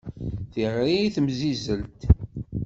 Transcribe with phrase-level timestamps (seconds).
[0.51, 1.99] Tiɣri i temsizzelt.